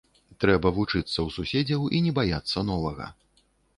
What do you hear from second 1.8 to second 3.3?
і не баяцца новага.